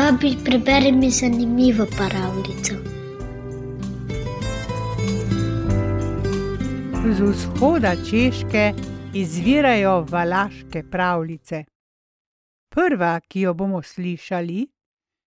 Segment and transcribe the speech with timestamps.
[0.00, 2.74] Babi, preberi mi zanimivo pravljico.
[7.16, 8.72] Z vzhoda Češke
[9.14, 11.64] izvirajo valaške pravljice.
[12.68, 14.68] Prva, ki jo bomo slišali,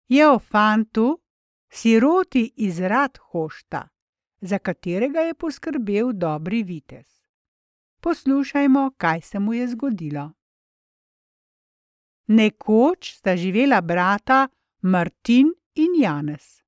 [0.07, 1.19] je o fantu,
[1.69, 3.87] siroti iz Radhošta,
[4.41, 7.05] za katerega je poskrbel dobri vitez.
[7.99, 10.31] Poslušajmo, kaj se mu je zgodilo.
[12.27, 14.47] Nekoč sta živela brata
[14.83, 16.63] Martin in Janez.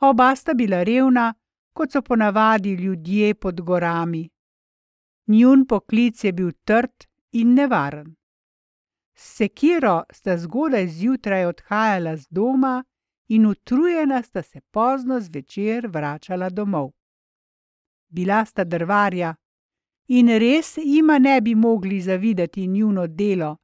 [0.00, 1.34] Oba sta bila revna,
[1.72, 4.28] kot so ponavadi ljudje pod gorami.
[5.26, 8.14] Njun poklic je bil trd in nevaren.
[9.14, 12.84] S sekiro sta zgodaj zjutraj odhajala z doma
[13.28, 16.90] in utrujena sta se pozno zvečer vračala domov.
[18.08, 19.34] Bila sta drvarja
[20.08, 23.56] in res jima ne bi mogli zavidati njuno delo,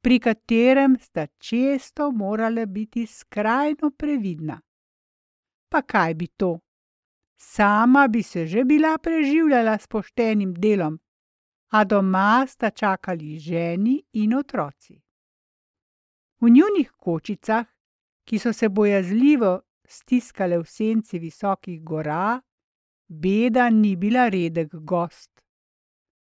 [0.00, 4.60] pri katerem sta često morala biti skrajno previdna.
[5.68, 6.58] Pa kaj bi to?
[7.36, 11.00] Sama bi se že bila preživljala s poštenim delom,
[11.70, 15.00] a doma sta čakali ženi in otroci.
[16.40, 17.66] V njunih kočicah,
[18.24, 22.40] ki so se bojazljivo stiskale v senci visokih gora,
[23.08, 25.40] beda ni bila redek gost.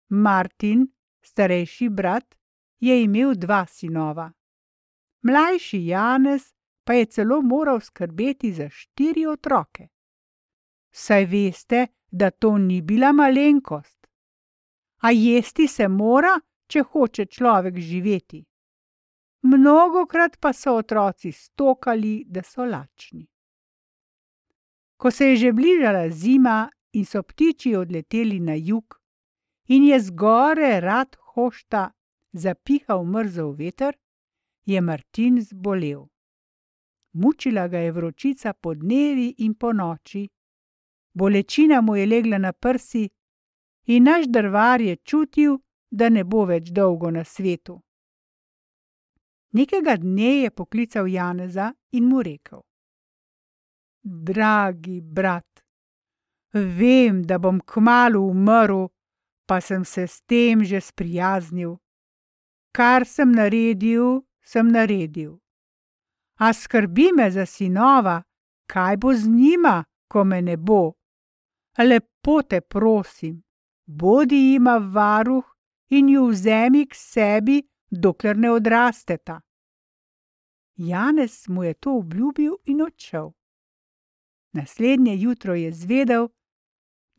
[0.10, 0.88] Martin,
[1.22, 2.36] starejši brat,
[2.82, 4.32] je imel dva sinova.
[5.22, 9.88] Mlajši Janez pa je celo moral skrbeti za štiri otroke.
[10.92, 14.08] Saj veste, da to ni bila malenkost.
[14.98, 18.44] A jesti se mora, če hoče človek živeti.
[19.42, 23.26] Mnogokrat pa so otroci stokali, da so lačni.
[24.98, 29.00] Ko se je že bližala zima in so ptiči odleteli na jug,
[29.68, 31.92] in je zgore rad hošta
[32.34, 33.98] zapihal mrzel veter,
[34.66, 36.08] je Martin zbolel.
[37.14, 40.30] Mučila ga je vročica po dnevi in po noči,
[41.14, 43.10] bolečina mu je legla na prsi,
[43.86, 45.58] in naš drvar je čutil,
[45.92, 47.82] da ne bo več dolgo na svetu.
[49.52, 52.62] Nekega dne je poklical Janeza in mu rekel:
[54.04, 55.64] Dragi brat,
[56.54, 58.88] vem, da bom kmalu umrl,
[59.46, 61.76] pa sem se s tem že sprijaznil.
[62.72, 65.40] Kar sem naredil, sem naredil.
[66.40, 68.24] A skrbi me za sinova,
[68.68, 70.94] kaj bo z njima, ko me ne bo.
[71.78, 73.44] Lepo te prosim,
[73.86, 75.46] bodi jima varuh
[75.90, 77.62] in ju vzemi k sebi,
[77.92, 79.42] dokler ne odrasteta.
[80.76, 83.32] Janez mu je to obljubil in odšel.
[84.54, 86.28] Naslednje jutro je zvedel,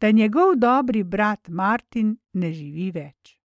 [0.01, 3.42] da njegov dobri brat Martin ne živi več.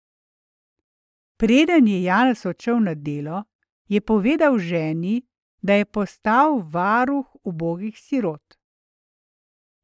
[1.38, 3.44] Preden je Janez odšel na delo,
[3.88, 5.22] je povedal ženi,
[5.62, 8.58] da je postal varuh ubogih sirot.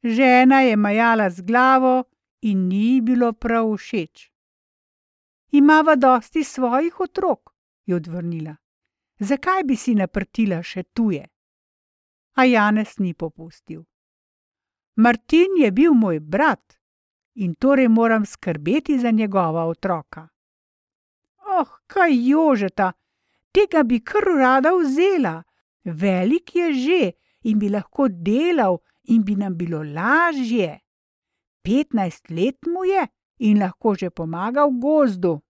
[0.04, 2.04] Žena je majala z glavo
[2.42, 4.30] in ni bilo prav všeč.
[5.52, 7.54] Imava dosti svojih otrok,
[7.86, 8.56] je odvrnila.
[9.20, 11.24] Zakaj bi si naprtila še tuje?
[12.34, 13.86] A Janez ni popustil.
[14.96, 16.78] Martin je bil moj brat
[17.36, 20.33] in torej moram skrbeti za njegova otroka.
[21.54, 22.94] Oh, kaj jožeta,
[23.54, 25.44] tega bi kar rada vzela,
[25.84, 27.04] velik je že
[27.44, 30.80] in bi lahko delal in bi nam bilo lažje.
[31.64, 33.08] Petnajst let mu je
[33.40, 35.42] in lahko že pomaga v gozdu.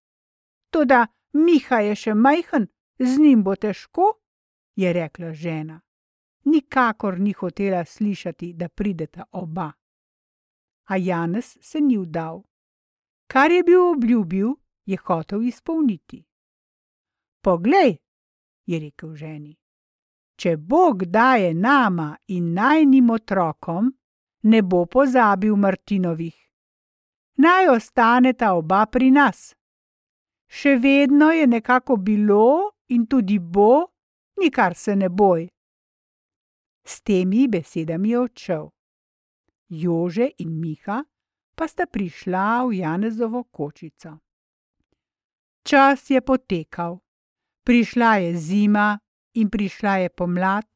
[0.69, 2.67] Toda Miha je še majhen,
[2.99, 4.19] z njim bo težko,
[4.75, 5.79] je rekla žena.
[6.45, 9.71] Nikakor ni hotela slišati, da prideta oba.
[10.85, 12.43] A Janez se ni vdal.
[13.27, 14.53] Kar je bil obljubil,
[14.85, 16.23] je hotel izpolniti.
[17.41, 17.97] Poglej,
[18.65, 19.57] je rekel ženi,
[20.35, 23.91] če Bog daje nama in najnim otrokom,
[24.43, 26.35] ne bo pozabil Martinovih.
[27.37, 29.55] Naj ostaneta oba pri nas.
[30.47, 33.87] Še vedno je nekako bilo in tudi bo,
[34.39, 35.47] nikar se ne boj.
[36.85, 38.69] S temi besedami je odšel.
[39.69, 40.99] Jože in Miha
[41.55, 44.19] pa sta prišla v Janezovo kočico.
[45.63, 46.99] Čas je potekal,
[47.63, 48.99] prišla je zima
[49.33, 50.67] in prišla je pomlad,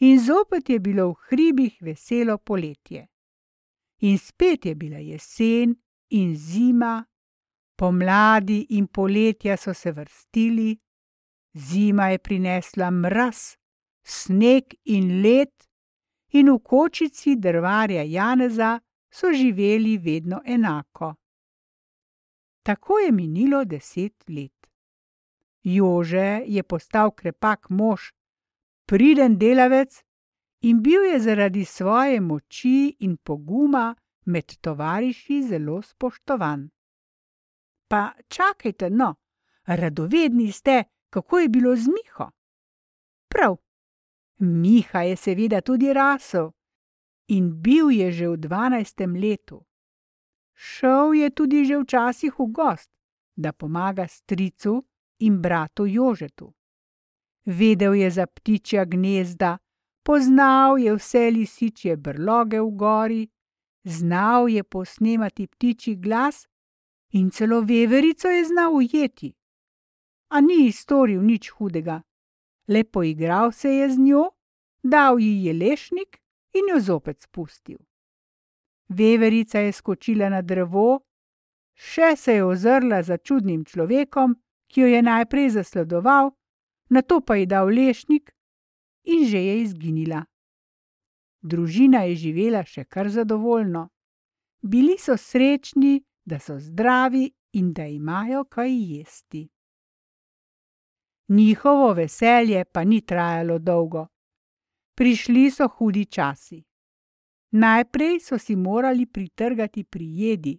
[0.00, 3.06] in zopet je bilo v hribih veselo poletje.
[4.00, 5.74] In spet je bila jesen
[6.10, 7.04] in zima,
[7.76, 10.76] pomladi in poletja so se vrstili,
[11.54, 13.56] zima je prinesla mraz,
[14.04, 15.52] sneg in led,
[16.32, 18.80] in v kočici drvarja Janeza
[19.10, 21.14] so živeli vedno enako.
[22.62, 24.66] Tako je minilo deset let.
[25.62, 28.10] Jože je postal krepak mož,
[28.86, 30.02] priden delavec
[30.62, 33.94] in bil je zaradi svoje moči in poguma
[34.24, 36.70] med tovariši zelo spoštovan.
[37.88, 39.14] Pa čakajte, no,
[39.66, 42.30] radovedni ste, kako je bilo z Miho?
[43.28, 43.56] Prav,
[44.38, 46.50] Miha je seveda tudi rasel
[47.28, 49.64] in bil je že v dvanajstem letu.
[50.62, 52.90] Šel je tudi že včasih v gost,
[53.36, 54.84] da pomaga stricu
[55.18, 56.52] in bratu Jožetu.
[57.46, 59.58] Vedel je za ptičja gnezda,
[60.06, 63.28] poznal je vse lisičje brloge v gori,
[63.84, 66.46] znal je posnemati ptičji glas
[67.10, 69.34] in celo veverico je znal ujeti.
[70.30, 72.02] A ni storil nič hudega,
[72.68, 74.30] le poigral se je z njo,
[74.82, 76.22] dal ji je lešnik
[76.54, 77.78] in jo zopet spustil.
[78.92, 81.00] Veverica je skočila na drevo,
[81.74, 84.36] še se je ozrla za čudnim človekom,
[84.68, 86.30] ki jo je najprej zasledoval,
[86.90, 88.32] nato pa ji dal lešnik
[89.04, 90.22] in že je izginila.
[91.42, 93.88] Družina je živela še kar zadovoljno.
[94.62, 99.48] Bili so srečni, da so zdravi in da imajo kaj jesti.
[101.28, 104.06] Njihovo veselje pa ni trajalo dolgo.
[104.94, 106.62] Prišli so hudi časi.
[107.52, 110.58] Najprej so si morali pritrgati pri jedi.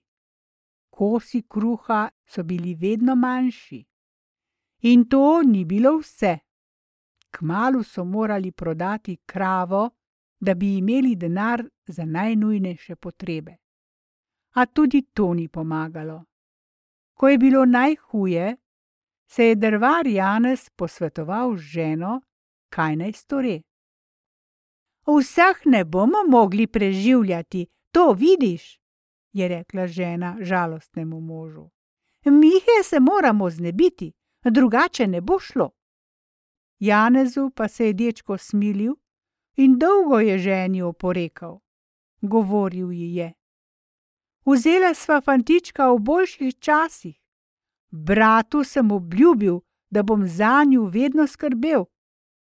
[0.89, 3.85] Kosi kruha so bili vedno manjši.
[4.81, 6.37] In to ni bilo vse.
[7.31, 9.89] Kmalu so morali prodati kravo,
[10.39, 13.55] da bi imeli denar za najnujnejše potrebe.
[14.51, 16.23] A tudi to ni pomagalo.
[17.13, 18.57] Ko je bilo najhuje,
[19.27, 22.21] se je drvar Janez posvetoval z ženo,
[22.69, 23.61] kaj naj stori.
[25.07, 28.79] Vseh ne bomo mogli preživljati, to vidiš,
[29.33, 31.69] je rekla žena žalostnemu možu.
[32.25, 34.13] Mihe se moramo znebiti,
[34.43, 35.71] drugače ne bo šlo.
[36.79, 38.93] Janezu pa se je dečko smilil
[39.55, 41.59] in dolgo je ženi oporekal.
[42.21, 43.33] Govoril ji je:
[44.45, 47.23] Vzela sva fantička v boljših časih,
[47.95, 49.59] Bratu sem obljubil,
[49.89, 51.85] da bom za njo vedno skrbel.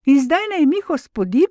[0.06, 1.50] In zdaj naj mi hospodim?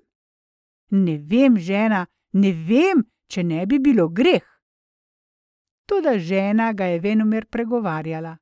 [0.91, 4.47] Ne vem, žena, ne vem, če ne bi bilo greh.
[5.87, 8.37] Toda žena ga je venomer pregovarjala.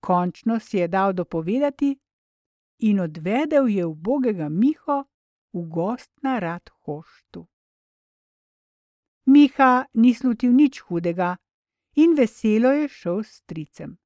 [0.00, 1.98] Končno si je dal dopovedati
[2.78, 5.04] in odvedel je ubogega Miho
[5.52, 7.46] v gost na rad hoštu.
[9.26, 11.36] Miha ni slutil nič hudega
[11.94, 13.98] in veselo je šel s stricem.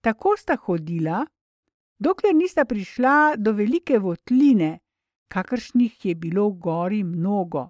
[0.00, 1.24] Tako sta hodila,
[1.98, 4.78] dokler nista prišla do velike votline,
[5.30, 7.68] kakršnih je bilo v gori mnogo.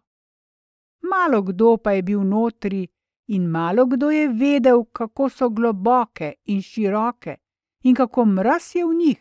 [1.03, 2.89] Malo kdo pa je bil notri
[3.27, 7.37] in malo kdo je vedel, kako so globoke in široke
[7.83, 9.21] in kako mraz je v njih.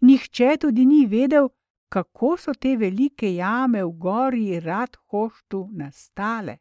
[0.00, 1.48] Nihče tudi ni vedel,
[1.88, 6.56] kako so te velike jame v gori rad hoštu nastale.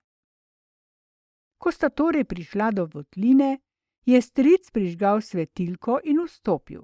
[1.58, 3.60] Ko sta torej prišla do votline,
[4.06, 6.82] je stric prižgal svetilko in vstopil.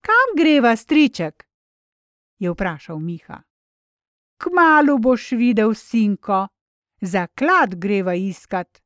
[0.00, 1.47] Kam greva, striček?
[2.38, 3.42] Je vprašal Miha.
[4.38, 6.46] Kmalu boš videl, sinko,
[7.00, 8.82] zaklad greva iskat.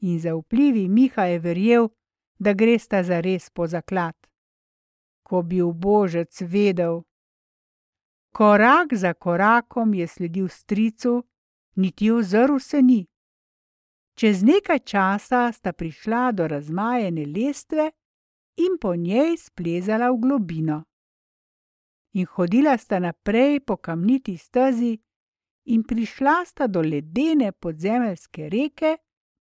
[0.00, 1.88] In za vplivi Miha je verjel,
[2.38, 4.16] da gresta za res po zaklad.
[5.22, 7.02] Ko bi v božec vedel.
[8.32, 11.24] Korak za korakom je sledil stricu,
[11.76, 13.06] niti ozrl se ni.
[14.14, 17.90] Čez nekaj časa sta prišla do razmajene lestve
[18.56, 20.84] in po njej splezala v globino.
[22.16, 24.94] In hodila sta naprej po kamniti stezi,
[25.68, 28.96] in prišla sta do ledene podzemeljske reke,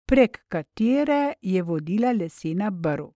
[0.07, 3.09] prek katere je vodila lesena brv.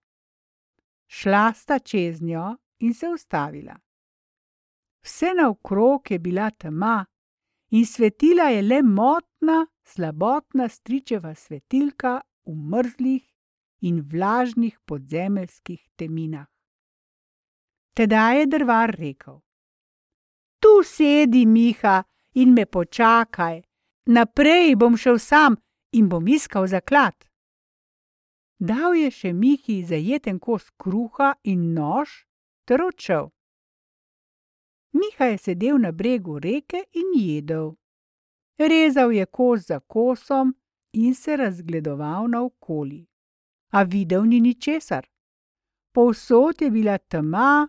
[1.07, 3.77] Šla sta čez njo in se ustavila.
[5.03, 7.05] Vse naokrog je bila tema,
[7.71, 13.23] in svetila je le motna, slabotna stričeva svetilka v mrzlih
[13.81, 16.47] in vlažnih podzemeljskih teminah.
[17.97, 19.39] Tedaj je drvar rekel:
[20.61, 23.61] Tu sedi, Miha, in me počakaj,
[24.05, 25.55] naprej bom šel sam
[25.91, 27.15] in bom iskal zaklad.
[28.59, 32.13] Dal je še Mihi zajeten kos kruha in nož
[32.69, 33.31] ter odšel.
[34.93, 37.71] Miha je sedel na bregu reke in jedel.
[38.57, 40.53] Rezal je kos za kosom
[40.93, 43.07] in se razgledoval naokoli.
[43.73, 45.09] A videl ni ničesar.
[45.93, 47.67] Povsod je bila tema,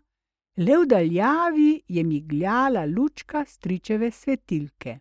[0.58, 4.98] le v daljavi je migljala lučka stričeve svetilke.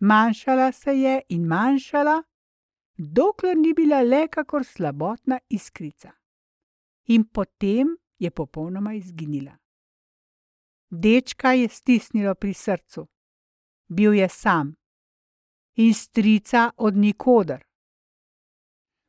[0.00, 2.22] Manjšala se je in manjšala,
[2.96, 6.12] dokler ni bila le kakor slabotna iskrica.
[7.06, 9.56] In potem je popolnoma izginila.
[10.90, 13.06] Dečka je stisnilo pri srcu.
[13.88, 14.74] Bil je sam
[15.74, 17.64] in strica od nikoder.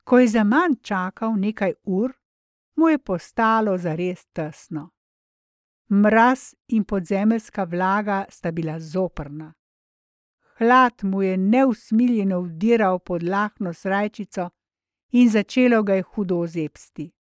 [0.04, 2.14] Ko je za manj čakal nekaj ur,
[2.76, 4.90] mu je postalo zares tesno.
[5.92, 9.54] Mraz in podzemeljska vlaga sta bila zoprna.
[10.58, 14.50] Hlad mu je neusmiljeno vdiral pod lahno srajčico
[15.12, 17.12] in začelo ga je hudo zebsti.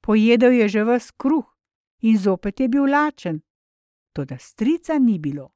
[0.00, 1.46] Pojedel je že ves kruh
[2.00, 3.40] in zopet je bil lačen,
[4.12, 5.50] toda strica ni bilo.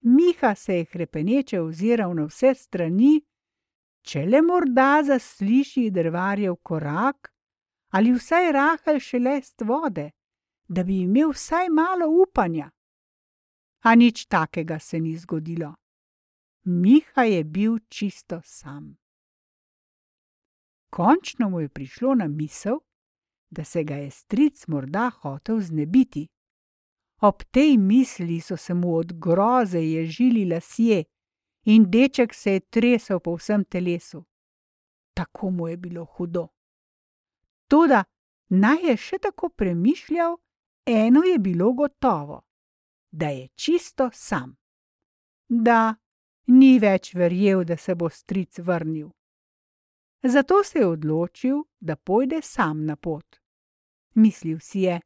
[0.00, 3.24] Miha se je krepeneče oziral na vse strani,
[4.02, 7.32] če le morda zasliši drvarjev korak
[7.88, 10.10] ali vsaj rahel šelest vode,
[10.68, 12.70] da bi imel vsaj malo upanja.
[13.80, 15.74] A nič takega se ni zgodilo.
[16.64, 18.96] Miha je bil čisto sam.
[20.90, 22.78] Končno mu je prišlo na misel,
[23.50, 26.28] da se ga je stric morda hotel znebiti.
[27.20, 31.04] Ob tej misli so se mu od groze ježili lasje
[31.64, 34.24] in deček se je tresel po vsem telesu.
[35.14, 36.48] Tako mu je bilo hudo.
[37.68, 38.04] Toda
[38.48, 40.36] naj je še tako premišljal,
[40.86, 42.42] eno je bilo gotovo,
[43.10, 44.56] da je čisto sam.
[45.48, 45.94] Da,
[46.46, 49.08] ni več verjel, da se bo stric vrnil.
[50.22, 53.36] Zato se je odločil, da pojde sam na pot.
[54.14, 55.00] Mislil si je: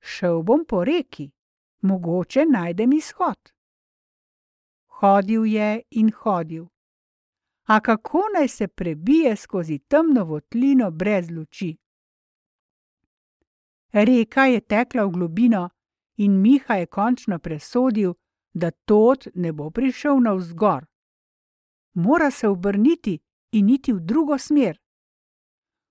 [0.00, 1.30] Šel bom po reki,
[1.80, 3.52] mogoče najdem izhod.
[4.86, 6.66] Hodil je in hodil.
[7.66, 11.76] A kako naj se prebije skozi temno votlino brez luči?
[13.92, 15.68] Reka je tekla v globino
[16.16, 18.14] in Miha je končno presodil,
[18.54, 20.86] da tod ne bo prišel navzgor.
[21.94, 23.18] Mora se obrniti
[23.52, 24.78] in iti v drugo smer.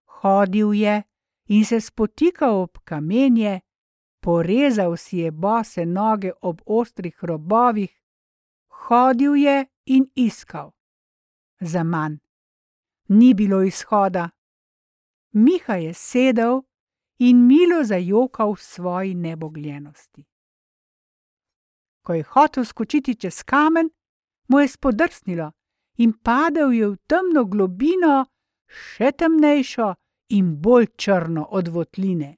[0.06, 1.04] Hodil je
[1.46, 3.60] in se spotikal ob kamenje,
[4.20, 8.02] porezal si je bose noge ob ostrih robovih,
[8.68, 10.72] hodil je in iskal.
[11.60, 12.18] Za manj.
[13.08, 14.30] Ni bilo izhoda.
[15.32, 16.62] Miha je sedel
[17.22, 20.26] in milo zajokal v svoji nebogljenosti.
[22.02, 23.90] Ko je hotel skočiti čez kamen,
[24.48, 25.52] mu je spodrsnilo
[25.98, 28.26] in padel je v temno globino,
[28.66, 29.92] še temnejšo
[30.34, 32.38] in bolj črno od votline.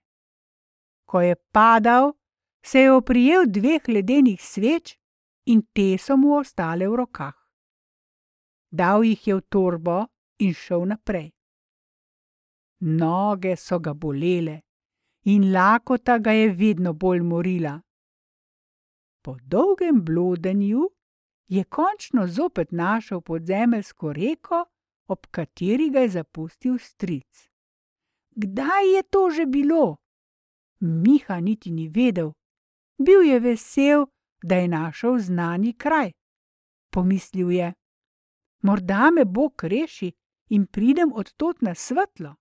[1.08, 2.12] Ko je padal,
[2.66, 4.98] se je oprijel dveh ledenih sveč
[5.46, 7.36] in te so mu ostale v rokah.
[8.72, 9.98] Dal jih je v torbo
[10.44, 11.32] in šel naprej.
[12.84, 14.60] Noge so ga bolele
[15.24, 17.82] in lakota ga je vedno bolj morila.
[19.22, 20.90] Po dolgem blodenju
[21.48, 24.66] je končno zopet našel podzemeljsko reko,
[25.08, 27.50] ob kateri ga je zapustil stric.
[28.36, 29.98] Kdaj je to že bilo?
[30.80, 32.32] Miha niti ni vedel.
[32.98, 34.06] Bil je vesel,
[34.44, 36.12] da je našel znani kraj.
[36.90, 37.74] Pomislil je:
[38.62, 40.12] Morda me Bog reši
[40.50, 42.36] in pridem od tod na svetlo.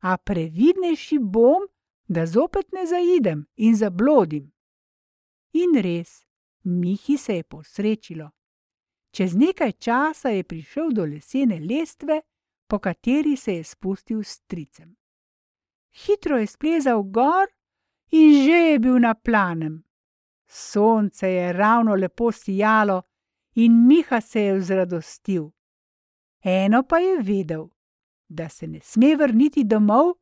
[0.00, 1.62] A previdnejši bom,
[2.08, 4.52] da zopet ne zaidem in zablodim.
[5.52, 6.24] In res,
[6.64, 8.30] Mihi se je posrečilo.
[9.10, 12.20] Čez nekaj časa je prišel do lesene lestve,
[12.66, 14.96] po kateri se je spustil s stricem.
[15.94, 17.46] Hitro je splezal gor
[18.10, 19.84] in že je bil na planem.
[20.46, 23.02] Sonce je ravno lepo sijalo
[23.54, 25.50] in Miha se je vzradostil.
[26.42, 27.68] Eno pa je vedel,
[28.28, 30.14] da se ne sme vrniti domov,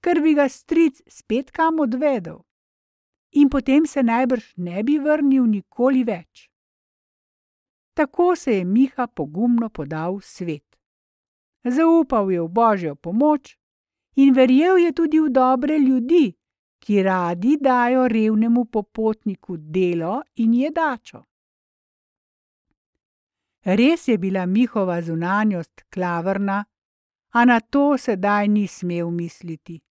[0.00, 2.44] ker bi ga stric spet kam odvedel.
[3.30, 6.48] In potem se najbrž ne bi vrnil nikoli več.
[7.94, 10.68] Tako se je Miha pogumno podal v svet.
[11.64, 13.58] Zaupal je v božjo pomoč
[14.16, 16.34] in verjel je tudi v dobre ljudi,
[16.78, 21.24] ki radi dajo revnemu popotniku delo in jedačo.
[23.64, 26.64] Res je bila Mihova zunanjost klavrna,
[27.34, 29.82] a na to sedaj ni smel misliti.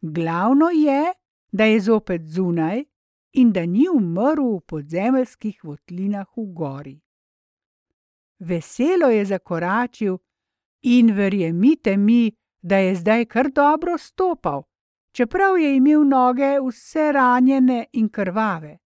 [0.00, 1.12] Glavno je,
[1.52, 2.84] da je zopet zunaj
[3.32, 7.00] in da ni umrl v podzemeljskih votlinah v gori.
[8.38, 10.18] Veselo je zakoračil
[10.82, 14.62] in verjemite mi, da je zdaj kar dobro stopal,
[15.12, 18.78] čeprav je imel noge vse ranjene in krvave.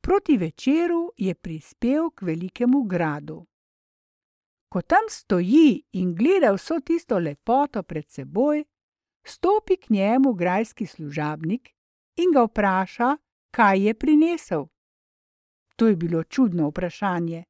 [0.00, 3.46] Proti večeru je prispel k velikemu gradu.
[4.68, 8.64] Ko tam stoji in gleda vso tisto lepoto pred seboj,
[9.24, 11.70] stopi k njemu grajski služabnik
[12.16, 13.16] in ga vpraša,
[13.50, 14.66] kaj je prinesel.
[15.76, 17.44] To je bilo čudno vprašanje.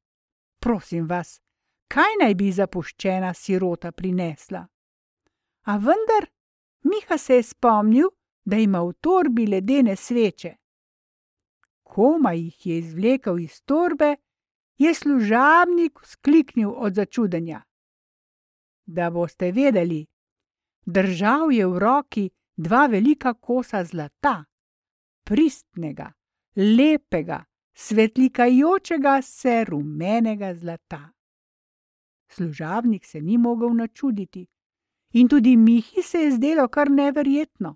[0.59, 1.41] Prosim vas,
[1.87, 4.67] kaj naj bi zapuščena sirota prinesla?
[5.63, 6.29] A vendar,
[6.83, 8.09] Miha se je spomnil,
[8.45, 10.55] da ima v torbi ledene sveče.
[11.83, 14.15] Koma jih je izvlekel iz torbe,
[14.77, 17.61] je služabnik skliknil od začudenja.
[18.85, 20.05] Da boste vedeli,
[20.85, 24.43] držal je v roki dva velika kosa zlata,
[25.23, 26.11] pristnega,
[26.55, 31.09] lepega, svetlikajočega se rumenega zlata.
[32.29, 34.47] Služabnik se ni mogel načuditi,
[35.13, 37.75] in tudi Mihi se je zdelo kar neverjetno.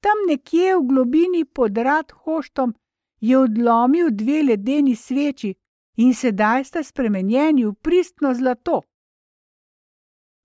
[0.00, 2.74] Tam nekje v globini pod rad hoštom
[3.20, 5.54] je odlomil dve ledeni sveči
[5.96, 8.82] in sedaj sta spremenjeni v pristno zlato.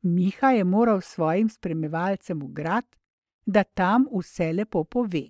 [0.01, 2.85] Miha je moral svojim spremljevalcem v grad,
[3.45, 5.23] da tam vse lepo pove.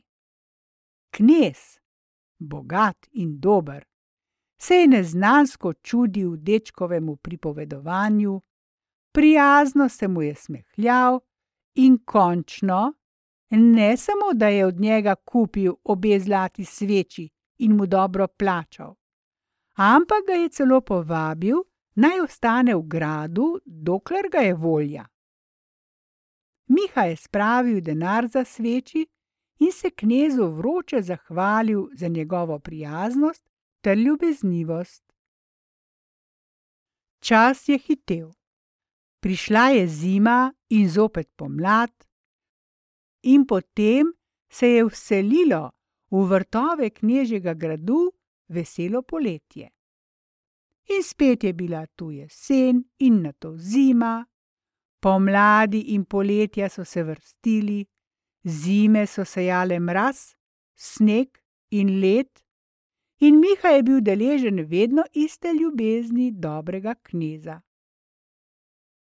[1.12, 1.80] Knez,
[2.40, 3.86] bogat in dober,
[4.62, 8.42] se je neznansko čudil dečkovemu pripovedovanju,
[9.12, 11.20] prijazno se mu je smehljal
[11.76, 12.94] in končno,
[13.50, 18.96] ne samo da je od njega kupil obe zlati sveči in mu dobro plačal,
[19.76, 21.56] ampak ga je celo povabil,
[22.00, 25.06] naj ostane v gradu, dokler ga je volja.
[26.70, 29.08] Miha je spravil denar za sveči
[29.60, 33.50] in se knezu vroče zahvalil za njegovo prijaznost
[33.82, 35.04] ter ljubeznivost.
[37.20, 38.30] Čas je hitel.
[39.20, 41.92] Prišla je zima in zopet pomlad,
[43.22, 44.14] in potem
[44.50, 45.72] se je vselilo
[46.12, 48.12] v vrtove knežjega gradu
[48.48, 49.70] veselo poletje.
[50.90, 54.26] In spet je bila tu jesen in na to zima,
[55.00, 57.86] pomladi in poletja so se vrstili,
[58.44, 60.34] zime so sejale mraz,
[60.76, 61.38] sneg
[61.70, 62.30] in led,
[63.20, 67.62] in Miha je bil deležen vedno iste ljubezni dobrega kneza.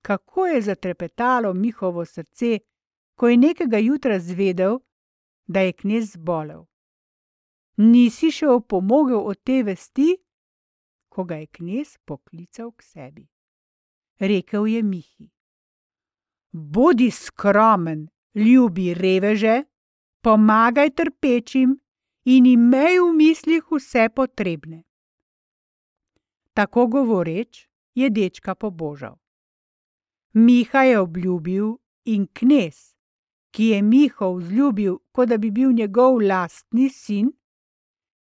[0.02, 2.60] Kako je zatrepetalo Mihovo srce,
[3.16, 4.80] ko je nekega jutra zvedel,
[5.48, 6.66] da je knez zbolel.
[7.78, 10.16] Nisi še opomogel od te vesti,
[11.12, 13.26] ko ga je knez poklical k sebi.
[14.20, 15.28] Rekel je Mihi:
[16.52, 19.64] Bodi skromen, ljubi reveže,
[20.24, 21.76] pomagaj trpečim
[22.26, 24.84] in imej v mislih vse potrebne.
[26.54, 29.18] Tako govoreč je dečka pobožal.
[30.34, 32.96] Miha je obljubil in knez,
[33.52, 37.32] ki je Miho vzljubil, kot da bi bil njegov lastni sin,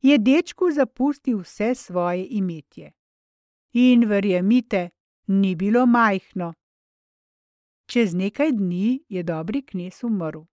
[0.01, 2.91] je dečku zapustil vse svoje imetje.
[3.73, 4.89] In verjemite,
[5.27, 6.53] ni bilo majhno.
[7.85, 10.43] Čez nekaj dni je dobri knez umrl.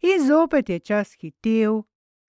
[0.00, 1.82] In zopet je čas hitel,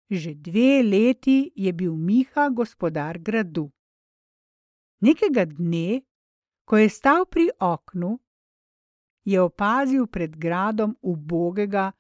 [0.10, 3.70] že dve leti je bil Miha gospodar gradu.
[5.00, 6.02] Nekega dne,
[6.66, 8.20] ko je stal pri oknu,
[9.24, 11.92] je opazil pred gradom ubogega,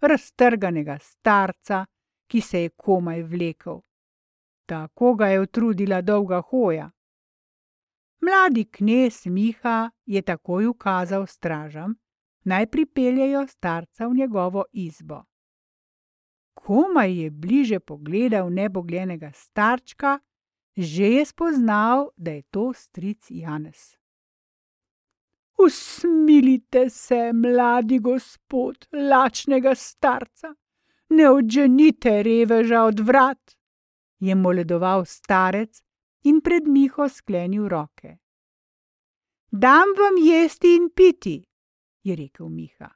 [0.00, 1.84] raztrganega starca,
[2.28, 3.80] ki se je komaj vlekel.
[4.66, 6.90] Tako ga je utrudila dolga hoja.
[8.20, 11.94] Mladi knez Miha je takoj ukazal stražam,
[12.44, 15.22] naj pripeljejo starca v njegovo izbo.
[16.54, 20.18] Komaj je bliže pogledal nebogljenega starčka,
[20.76, 23.96] že je spoznal, da je to stric Janez.
[25.58, 30.54] Usmilite se, mladi gospod, lačnega starca,
[31.08, 33.56] ne odženite reveža od vrat,
[34.18, 35.82] je moledoval starec
[36.24, 38.16] in pred Miho sklenil roke.
[39.50, 41.44] Dam vam jesti in piti,
[42.02, 42.90] je rekel Miha.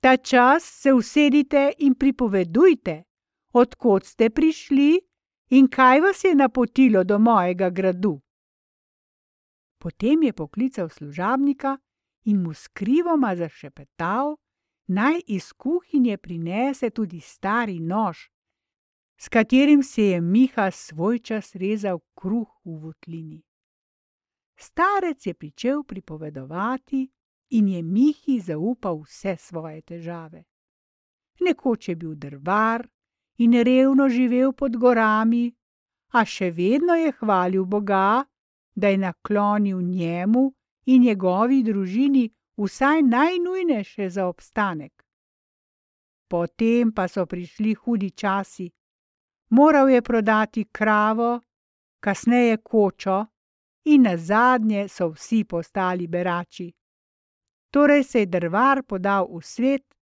[0.00, 3.02] Ta čas se usedite in pripovedujte,
[3.52, 5.00] odkot ste prišli
[5.50, 8.20] in kaj vas je napotilo do mojega gradu.
[9.78, 11.78] Potem je poklical služabnika
[12.24, 14.36] in mu skrivoma zašepetal,
[14.86, 18.18] naj iz kuhinje prinese tudi stari nož,
[19.18, 23.42] s katerim se je Miha svoj čas rezal kruh v votlini.
[24.56, 27.08] Starec je pričel pripovedovati
[27.50, 30.44] in je Mihi zaupal vse svoje težave.
[31.40, 32.88] Nekoč je bil drvar
[33.38, 35.52] in revno živel pod gorami,
[36.12, 38.24] a še vedno je hvalil Boga,
[38.74, 40.52] da je naklonil njemu
[40.86, 45.04] in njegovi družini vsaj najnujnejše za obstanek.
[46.28, 48.70] Potem pa so prišli hudi časi.
[49.50, 51.40] Moral je prodati kravo,
[52.00, 53.26] kasneje kočo,
[53.84, 56.72] in na zadnje so vsi postali berači.
[57.70, 59.94] Torej se je drvar podal v svet,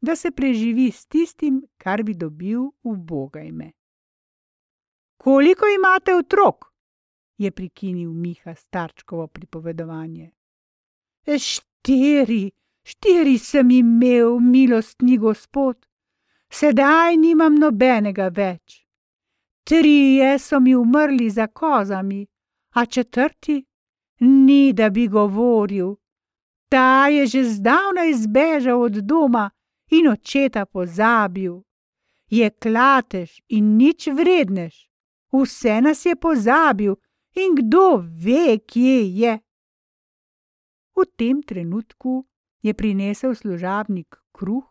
[0.00, 3.72] da se preživi s tistim, kar bi dobil v bogajme.
[5.16, 6.74] Koliko imate otrok?
[7.38, 10.30] je prekinil Miha starčkovo pripovedovanje.
[11.84, 12.50] Štiri,
[12.82, 15.76] štiri sem imel, milostni gospod,
[16.48, 18.78] sedaj nimam nobenega več.
[19.68, 22.22] Trije so mi umrli za kozami,
[22.74, 23.58] a četrti
[24.20, 25.94] ni, da bi govoril.
[26.72, 29.50] Ta je že zdavnaj zbežal od doma
[29.90, 31.60] in očeta pozabil.
[32.30, 34.88] Je klatež in nič vredneš,
[35.32, 36.96] vse nas je pozabil
[37.36, 39.38] in kdo ve, kje je.
[40.94, 42.26] V tem trenutku
[42.62, 44.64] je prinesel služabnik kruh,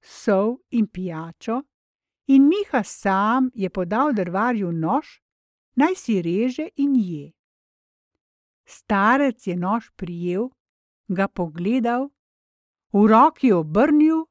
[0.00, 1.62] sol in pijačo,
[2.26, 5.20] in Miha sam je podal drvarju nož,
[5.74, 7.32] naj si reže in je.
[8.66, 10.50] Starec je nož prijel,
[11.08, 12.10] ga pogledal,
[12.92, 14.26] v roki obrnil,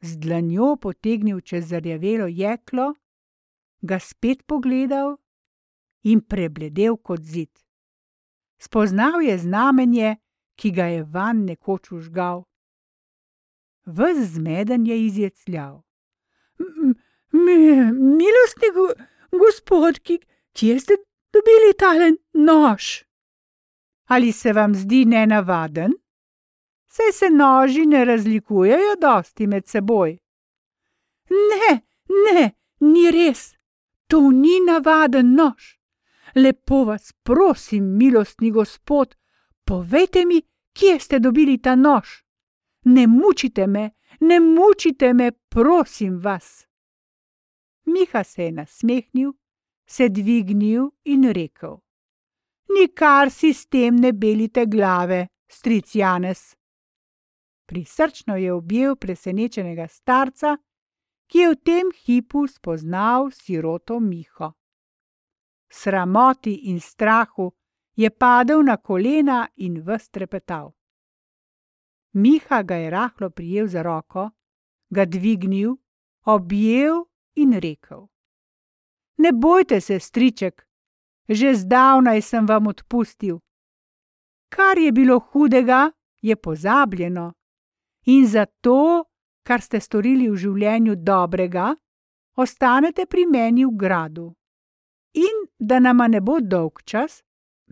[0.00, 2.94] z dlanjo potegnil čez zarjavelo jeklo,
[3.82, 5.16] ga spet pogledal
[6.04, 7.50] in prebledel kot zid.
[8.58, 10.16] Spoznal je znamenje,
[10.58, 12.44] ki ga je van nekoč užgal.
[13.86, 15.82] Ves zmeden je izjecljal.
[17.32, 18.68] Milostni
[19.30, 20.00] gospod,
[20.52, 20.96] kje ste
[21.32, 23.04] dobili talen nož?
[24.08, 25.92] Ali se vam zdi nenavaden?
[26.88, 30.18] Saj se noži ne razlikujejo dosti med seboj.
[31.30, 33.54] Ne, ne, ni res.
[34.08, 35.76] To ni navaden nož.
[36.34, 39.14] Lepo vas prosim, milostni gospod,
[39.68, 42.08] povejte mi, kje ste dobili ta nož?
[42.84, 46.66] Ne mučite me, ne mučite me, prosim vas.
[47.84, 49.32] Miha se je nasmehnil,
[49.86, 51.80] se dvignil in rekel:
[52.68, 56.56] Nikar si s tem ne belite glave, stric Janez.
[57.66, 60.56] Prisrčno je objel presenečenega starca,
[61.28, 64.52] ki je v tem hipu spoznal siroto Miho.
[65.68, 67.52] Sramoti in strahu
[67.98, 70.70] je padel na kolena in vstrepetal.
[72.14, 74.30] Miha ga je rahlo prijel za roko,
[74.90, 75.76] ga dvignil,
[76.24, 78.06] objel in rekel:
[79.18, 80.66] Ne bojte se, striček,
[81.28, 83.40] že zdavnaj sem vam odpustil.
[84.48, 85.90] Kar je bilo hudega,
[86.22, 87.32] je pozabljeno,
[88.06, 89.04] in zato,
[89.42, 91.74] kar ste storili v življenju dobrega,
[92.36, 94.34] ostanete pri meni v gradu.
[95.14, 97.22] In da nama ne bo dolg čas,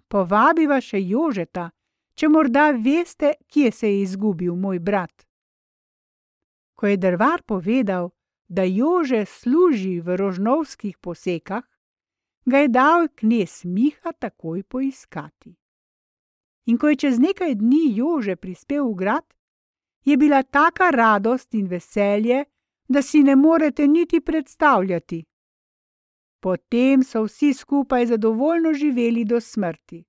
[0.09, 1.71] povabiva še Jožeta,
[2.15, 5.27] če morda veste, kje se je izgubil moj brat.
[6.77, 8.11] Ko je drvar povedal,
[8.49, 11.65] da Jože služi v rožnovskih posekah,
[12.47, 15.57] ga je dal knes Miha takoj poiskati.
[16.67, 19.27] In ko je čez nekaj dni Jože prispel v grad,
[20.05, 22.45] je bila taka radost in veselje,
[22.89, 25.25] da si ne morete niti predstavljati.
[26.47, 30.05] Potem so vsi skupaj zadovoljno živeli do smrti.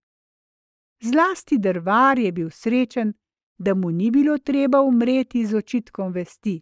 [1.01, 3.13] Zlasti drvar je bil srečen,
[3.57, 6.61] da mu ni bilo treba umreti z očitkom vesti.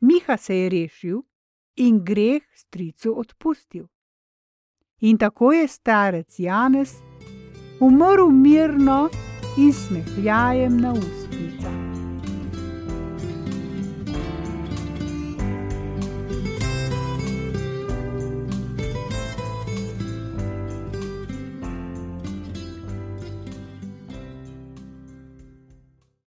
[0.00, 1.20] Miha se je rešil
[1.76, 3.86] in greh stricu odpustil.
[5.00, 6.94] In tako je starec Janez
[7.80, 9.08] umrl mirno
[9.58, 11.27] in smehljajem na ust.